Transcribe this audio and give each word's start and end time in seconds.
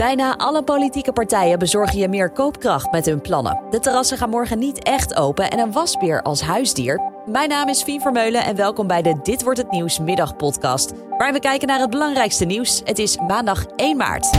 Bijna 0.00 0.36
alle 0.36 0.62
politieke 0.62 1.12
partijen 1.12 1.58
bezorgen 1.58 1.98
je 1.98 2.08
meer 2.08 2.30
koopkracht 2.30 2.92
met 2.92 3.06
hun 3.06 3.20
plannen. 3.20 3.62
De 3.70 3.78
terrassen 3.78 4.18
gaan 4.18 4.30
morgen 4.30 4.58
niet 4.58 4.82
echt 4.82 5.14
open 5.14 5.50
en 5.50 5.58
een 5.58 5.72
wasbeer 5.72 6.22
als 6.22 6.40
huisdier. 6.40 7.00
Mijn 7.26 7.48
naam 7.48 7.68
is 7.68 7.82
Fien 7.82 8.00
Vermeulen 8.00 8.44
en 8.44 8.56
welkom 8.56 8.86
bij 8.86 9.02
de 9.02 9.18
Dit 9.22 9.42
wordt 9.42 9.58
het 9.58 9.70
nieuws 9.70 9.98
middagpodcast, 9.98 10.92
waar 11.18 11.32
we 11.32 11.38
kijken 11.38 11.68
naar 11.68 11.80
het 11.80 11.90
belangrijkste 11.90 12.44
nieuws. 12.44 12.80
Het 12.84 12.98
is 12.98 13.16
maandag 13.16 13.66
1 13.76 13.96
maart. 13.96 14.30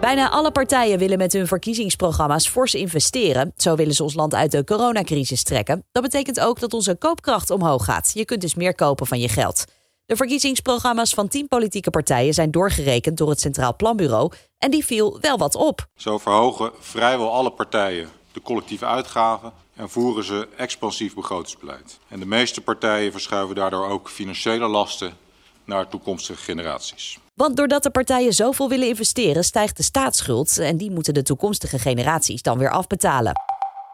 Bijna 0.00 0.30
alle 0.30 0.50
partijen 0.50 0.98
willen 0.98 1.18
met 1.18 1.32
hun 1.32 1.46
verkiezingsprogramma's 1.46 2.48
fors 2.48 2.74
investeren. 2.74 3.52
Zo 3.56 3.74
willen 3.74 3.94
ze 3.94 4.02
ons 4.02 4.14
land 4.14 4.34
uit 4.34 4.50
de 4.50 4.64
coronacrisis 4.64 5.42
trekken. 5.42 5.84
Dat 5.92 6.02
betekent 6.02 6.40
ook 6.40 6.60
dat 6.60 6.72
onze 6.72 6.96
koopkracht 6.96 7.50
omhoog 7.50 7.84
gaat. 7.84 8.10
Je 8.14 8.24
kunt 8.24 8.40
dus 8.40 8.54
meer 8.54 8.74
kopen 8.74 9.06
van 9.06 9.18
je 9.18 9.28
geld. 9.28 9.64
De 10.06 10.16
verkiezingsprogramma's 10.16 11.14
van 11.14 11.28
tien 11.28 11.48
politieke 11.48 11.90
partijen 11.90 12.34
zijn 12.34 12.50
doorgerekend 12.50 13.16
door 13.16 13.28
het 13.28 13.40
Centraal 13.40 13.76
Planbureau 13.76 14.32
en 14.58 14.70
die 14.70 14.84
viel 14.84 15.18
wel 15.20 15.38
wat 15.38 15.54
op. 15.54 15.86
Zo 15.96 16.18
verhogen 16.18 16.70
vrijwel 16.80 17.32
alle 17.32 17.50
partijen 17.50 18.08
de 18.32 18.42
collectieve 18.42 18.86
uitgaven 18.86 19.52
en 19.74 19.90
voeren 19.90 20.24
ze 20.24 20.48
expansief 20.56 21.14
begrotingsbeleid. 21.14 21.98
En 22.08 22.20
de 22.20 22.26
meeste 22.26 22.60
partijen 22.60 23.12
verschuiven 23.12 23.54
daardoor 23.54 23.88
ook 23.88 24.08
financiële 24.10 24.68
lasten 24.68 25.16
naar 25.64 25.88
toekomstige 25.88 26.42
generaties. 26.42 27.18
Want 27.34 27.56
doordat 27.56 27.82
de 27.82 27.90
partijen 27.90 28.32
zoveel 28.32 28.68
willen 28.68 28.88
investeren, 28.88 29.44
stijgt 29.44 29.76
de 29.76 29.82
staatsschuld 29.82 30.58
en 30.58 30.76
die 30.76 30.90
moeten 30.90 31.14
de 31.14 31.22
toekomstige 31.22 31.78
generaties 31.78 32.42
dan 32.42 32.58
weer 32.58 32.70
afbetalen. 32.70 33.32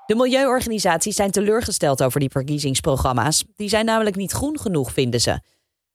De 0.06 0.14
milieuorganisaties 0.14 1.16
zijn 1.16 1.30
teleurgesteld 1.30 2.02
over 2.02 2.20
die 2.20 2.30
verkiezingsprogramma's. 2.30 3.44
Die 3.56 3.68
zijn 3.68 3.84
namelijk 3.84 4.16
niet 4.16 4.32
groen 4.32 4.58
genoeg, 4.58 4.92
vinden 4.92 5.20
ze. 5.20 5.40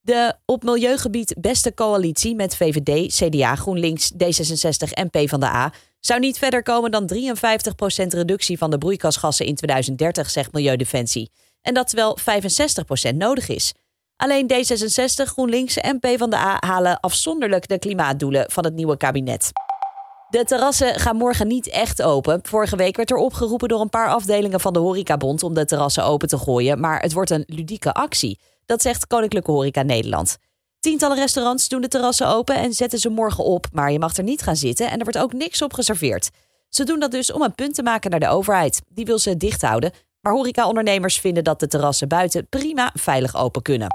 De 0.05 0.33
op 0.45 0.63
milieugebied 0.63 1.35
beste 1.39 1.73
coalitie 1.73 2.35
met 2.35 2.55
VVD, 2.55 3.15
CDA, 3.15 3.55
GroenLinks, 3.55 4.11
D66 4.13 4.91
en 4.93 5.09
PvdA 5.09 5.73
zou 5.99 6.19
niet 6.19 6.37
verder 6.37 6.63
komen 6.63 6.91
dan 6.91 7.09
53% 7.13 8.07
reductie 8.07 8.57
van 8.57 8.71
de 8.71 8.77
broeikasgassen 8.77 9.45
in 9.45 9.55
2030, 9.55 10.29
zegt 10.29 10.53
Milieudefensie. 10.53 11.31
En 11.61 11.73
dat 11.73 11.87
terwijl 11.87 12.17
65% 13.13 13.15
nodig 13.15 13.49
is. 13.49 13.73
Alleen 14.15 14.51
D66, 14.53 15.23
GroenLinks 15.23 15.77
en 15.77 15.99
PvdA 15.99 16.57
halen 16.59 16.99
afzonderlijk 16.99 17.67
de 17.67 17.79
klimaatdoelen 17.79 18.51
van 18.51 18.63
het 18.63 18.73
nieuwe 18.73 18.97
kabinet. 18.97 19.51
De 20.29 20.43
terrassen 20.43 20.99
gaan 20.99 21.15
morgen 21.15 21.47
niet 21.47 21.67
echt 21.67 22.01
open. 22.01 22.39
Vorige 22.43 22.75
week 22.75 22.95
werd 22.95 23.11
er 23.11 23.17
opgeroepen 23.17 23.67
door 23.67 23.81
een 23.81 23.89
paar 23.89 24.09
afdelingen 24.09 24.59
van 24.59 24.73
de 24.73 24.79
Horecabond 24.79 25.43
om 25.43 25.53
de 25.53 25.65
terrassen 25.65 26.03
open 26.03 26.27
te 26.27 26.37
gooien, 26.37 26.79
maar 26.79 27.01
het 27.01 27.13
wordt 27.13 27.29
een 27.29 27.43
ludieke 27.47 27.93
actie. 27.93 28.39
Dat 28.65 28.81
zegt 28.81 29.07
Koninklijke 29.07 29.51
Horeca 29.51 29.81
Nederland. 29.81 30.37
Tientallen 30.79 31.17
restaurants 31.17 31.67
doen 31.67 31.81
de 31.81 31.87
terrassen 31.87 32.27
open 32.27 32.55
en 32.55 32.73
zetten 32.73 32.99
ze 32.99 33.09
morgen 33.09 33.43
op, 33.43 33.67
maar 33.71 33.91
je 33.91 33.99
mag 33.99 34.17
er 34.17 34.23
niet 34.23 34.41
gaan 34.41 34.55
zitten 34.55 34.89
en 34.89 34.97
er 34.97 35.03
wordt 35.03 35.17
ook 35.17 35.33
niks 35.33 35.61
op 35.61 35.73
geserveerd. 35.73 36.29
Ze 36.69 36.83
doen 36.83 36.99
dat 36.99 37.11
dus 37.11 37.31
om 37.31 37.41
een 37.41 37.55
punt 37.55 37.75
te 37.75 37.83
maken 37.83 38.11
naar 38.11 38.19
de 38.19 38.27
overheid. 38.27 38.81
Die 38.87 39.05
wil 39.05 39.19
ze 39.19 39.37
dicht 39.37 39.61
houden, 39.61 39.91
maar 40.21 40.33
horecaondernemers 40.33 41.19
vinden 41.19 41.43
dat 41.43 41.59
de 41.59 41.67
terrassen 41.67 42.07
buiten 42.07 42.47
prima 42.49 42.91
veilig 42.93 43.35
open 43.35 43.61
kunnen. 43.61 43.87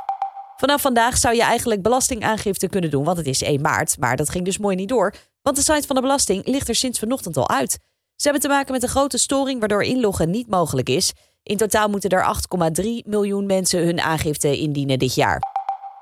Vanaf 0.57 0.81
vandaag 0.81 1.17
zou 1.17 1.35
je 1.35 1.43
eigenlijk 1.43 1.83
belastingaangifte 1.83 2.69
kunnen 2.69 2.91
doen, 2.91 3.05
want 3.05 3.17
het 3.17 3.27
is 3.27 3.43
1 3.43 3.61
maart. 3.61 3.99
Maar 3.99 4.17
dat 4.17 4.31
ging 4.31 4.45
dus 4.45 4.59
mooi 4.59 4.77
niet 4.77 4.89
door, 4.89 5.15
want 5.43 5.57
de 5.57 5.63
site 5.63 5.87
van 5.87 5.97
de 5.97 6.03
belasting 6.03 6.47
ligt 6.47 6.69
er 6.69 6.75
sinds 6.75 6.99
vanochtend 6.99 7.37
al 7.37 7.49
uit. 7.49 7.79
Ze 8.17 8.29
hebben 8.29 8.41
te 8.41 8.49
maken 8.49 8.73
met 8.73 8.83
een 8.83 8.89
grote 8.89 9.19
storing 9.19 9.59
waardoor 9.59 9.83
inloggen 9.83 10.31
niet 10.31 10.49
mogelijk 10.49 10.89
is. 10.89 11.13
In 11.43 11.57
totaal 11.57 11.89
moeten 11.89 12.11
er 12.11 12.37
8,3 12.83 12.85
miljoen 13.07 13.47
mensen 13.47 13.85
hun 13.85 14.01
aangifte 14.01 14.59
indienen 14.59 14.99
dit 14.99 15.15
jaar. 15.15 15.39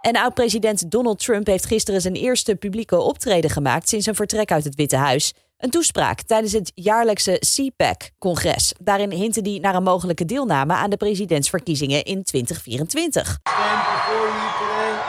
En 0.01 0.17
oud-president 0.17 0.91
Donald 0.91 1.19
Trump 1.19 1.47
heeft 1.47 1.67
gisteren 1.67 2.01
zijn 2.01 2.15
eerste 2.15 2.55
publieke 2.55 3.01
optreden 3.01 3.51
gemaakt 3.51 3.89
sinds 3.89 4.05
zijn 4.05 4.17
vertrek 4.17 4.51
uit 4.53 4.65
het 4.65 4.75
Witte 4.75 4.97
Huis. 4.97 5.35
Een 5.59 5.71
toespraak 5.71 6.23
tijdens 6.23 6.53
het 6.53 6.73
jaarlijkse 6.75 7.43
CPAC-congres. 7.57 8.75
Daarin 8.81 9.11
hintte 9.11 9.41
hij 9.41 9.59
naar 9.59 9.75
een 9.75 9.83
mogelijke 9.83 10.25
deelname 10.25 10.73
aan 10.73 10.91
de 10.91 10.97
presidentsverkiezingen 10.97 12.05
in 12.05 12.23
2024. 12.23 13.39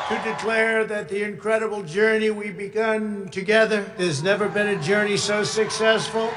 to 0.09 0.15
declare 0.23 0.85
that 0.85 1.07
the 1.07 1.23
incredible 1.23 1.83
journey 1.83 2.31
we 2.31 2.51
begun 2.51 3.29
together, 3.29 3.85
there's 3.97 4.23
never 4.23 4.49
been 4.49 4.67
a 4.67 4.81
journey 4.81 5.17
so 5.17 5.43
successful. 5.43 6.29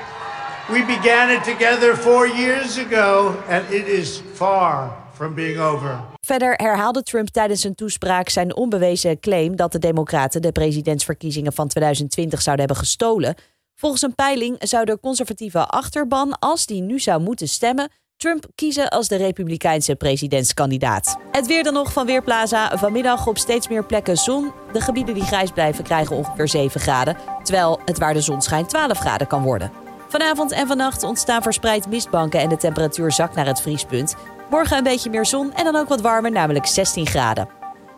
We 0.68 0.84
began 0.86 1.30
it 1.30 1.44
together 1.44 1.96
four 1.96 2.28
years 2.28 2.78
ago, 2.78 3.34
and 3.48 3.70
it 3.70 3.86
is 3.86 4.22
far 4.32 4.96
from 5.12 5.34
being 5.34 5.58
over. 5.58 6.00
Verder 6.20 6.54
herhaalde 6.54 7.02
Trump 7.02 7.28
tijdens 7.28 7.60
zijn 7.60 7.74
toespraak 7.74 8.28
zijn 8.28 8.56
onbewezen 8.56 9.20
claim 9.20 9.56
dat 9.56 9.72
de 9.72 9.78
Democraten 9.78 10.42
de 10.42 10.52
presidentsverkiezingen 10.52 11.52
van 11.52 11.68
2020 11.68 12.42
zouden 12.42 12.66
hebben 12.66 12.84
gestolen. 12.84 13.34
Volgens 13.74 14.02
een 14.02 14.14
peiling 14.14 14.56
zou 14.58 14.84
de 14.84 15.00
conservatieve 15.00 15.66
achterban, 15.66 16.38
als 16.38 16.66
die 16.66 16.82
nu 16.82 17.00
zou 17.00 17.20
moeten 17.20 17.48
stemmen, 17.48 17.90
Trump 18.16 18.46
kiezen 18.54 18.88
als 18.88 19.08
de 19.08 19.16
Republikeinse 19.16 19.94
presidentskandidaat. 19.94 21.16
Het 21.30 21.46
weer 21.46 21.62
dan 21.62 21.74
nog 21.74 21.92
van 21.92 22.06
Weerplaza. 22.06 22.78
Vanmiddag 22.78 23.26
op 23.26 23.38
steeds 23.38 23.68
meer 23.68 23.84
plekken 23.84 24.16
zon. 24.16 24.52
De 24.72 24.80
gebieden 24.80 25.14
die 25.14 25.24
grijs 25.24 25.50
blijven 25.50 25.84
krijgen 25.84 26.16
ongeveer 26.16 26.48
7 26.48 26.80
graden, 26.80 27.16
terwijl 27.42 27.80
het 27.84 27.98
waar 27.98 28.14
de 28.14 28.20
zon 28.20 28.42
schijnt 28.42 28.68
12 28.68 28.98
graden 28.98 29.26
kan 29.26 29.42
worden. 29.42 29.81
Vanavond 30.12 30.52
en 30.52 30.66
vannacht 30.66 31.02
ontstaan 31.02 31.42
verspreid 31.42 31.88
mistbanken 31.88 32.40
en 32.40 32.48
de 32.48 32.56
temperatuur 32.56 33.12
zakt 33.12 33.34
naar 33.34 33.46
het 33.46 33.60
vriespunt. 33.60 34.14
Morgen 34.50 34.76
een 34.76 34.82
beetje 34.82 35.10
meer 35.10 35.26
zon 35.26 35.54
en 35.54 35.64
dan 35.64 35.76
ook 35.76 35.88
wat 35.88 36.00
warmer, 36.00 36.30
namelijk 36.30 36.66
16 36.66 37.06
graden. 37.06 37.48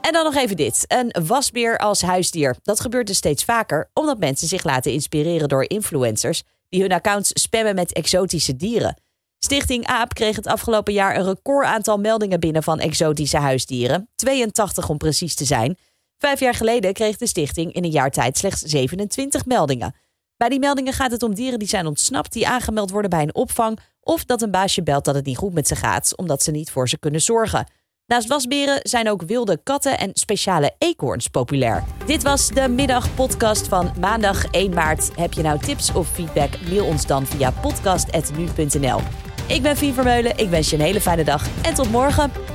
En 0.00 0.12
dan 0.12 0.24
nog 0.24 0.34
even 0.34 0.56
dit: 0.56 0.84
een 0.88 1.14
wasbeer 1.26 1.78
als 1.78 2.02
huisdier. 2.02 2.56
Dat 2.62 2.80
gebeurt 2.80 3.06
dus 3.06 3.16
steeds 3.16 3.44
vaker 3.44 3.90
omdat 3.94 4.18
mensen 4.18 4.48
zich 4.48 4.64
laten 4.64 4.92
inspireren 4.92 5.48
door 5.48 5.68
influencers 5.68 6.42
die 6.68 6.80
hun 6.80 6.92
accounts 6.92 7.30
spammen 7.32 7.74
met 7.74 7.92
exotische 7.92 8.56
dieren. 8.56 9.02
Stichting 9.38 9.86
AAP 9.86 10.14
kreeg 10.14 10.36
het 10.36 10.46
afgelopen 10.46 10.92
jaar 10.92 11.16
een 11.16 11.24
record 11.24 11.66
aantal 11.66 11.98
meldingen 11.98 12.40
binnen 12.40 12.62
van 12.62 12.80
exotische 12.80 13.38
huisdieren. 13.38 14.08
82 14.14 14.88
om 14.88 14.98
precies 14.98 15.34
te 15.34 15.44
zijn. 15.44 15.78
Vijf 16.18 16.40
jaar 16.40 16.54
geleden 16.54 16.92
kreeg 16.92 17.16
de 17.16 17.26
stichting 17.26 17.72
in 17.72 17.84
een 17.84 17.90
jaar 17.90 18.10
tijd 18.10 18.38
slechts 18.38 18.60
27 18.60 19.46
meldingen. 19.46 19.94
Bij 20.36 20.48
die 20.48 20.58
meldingen 20.58 20.92
gaat 20.92 21.10
het 21.10 21.22
om 21.22 21.34
dieren 21.34 21.58
die 21.58 21.68
zijn 21.68 21.86
ontsnapt, 21.86 22.32
die 22.32 22.48
aangemeld 22.48 22.90
worden 22.90 23.10
bij 23.10 23.22
een 23.22 23.34
opvang, 23.34 23.78
of 24.00 24.24
dat 24.24 24.42
een 24.42 24.50
baasje 24.50 24.82
belt 24.82 25.04
dat 25.04 25.14
het 25.14 25.26
niet 25.26 25.36
goed 25.36 25.54
met 25.54 25.68
ze 25.68 25.76
gaat, 25.76 26.16
omdat 26.16 26.42
ze 26.42 26.50
niet 26.50 26.70
voor 26.70 26.88
ze 26.88 26.98
kunnen 26.98 27.20
zorgen. 27.20 27.66
Naast 28.06 28.28
wasberen 28.28 28.80
zijn 28.82 29.10
ook 29.10 29.22
wilde 29.22 29.60
katten 29.62 29.98
en 29.98 30.10
speciale 30.12 30.74
eekhoorns 30.78 31.28
populair. 31.28 31.84
Dit 32.06 32.22
was 32.22 32.48
de 32.48 32.68
middagpodcast 32.68 33.68
van 33.68 33.92
maandag 34.00 34.44
1 34.50 34.74
maart. 34.74 35.10
Heb 35.16 35.32
je 35.32 35.42
nou 35.42 35.58
tips 35.58 35.92
of 35.92 36.08
feedback? 36.08 36.60
Mail 36.68 36.84
ons 36.86 37.06
dan 37.06 37.26
via 37.26 37.50
podcast.nu.nl. 37.50 39.00
Ik 39.48 39.62
ben 39.62 39.76
Fien 39.76 39.94
Vermeulen, 39.94 40.38
ik 40.38 40.48
wens 40.48 40.70
je 40.70 40.76
een 40.76 40.82
hele 40.82 41.00
fijne 41.00 41.24
dag 41.24 41.46
en 41.62 41.74
tot 41.74 41.90
morgen. 41.90 42.53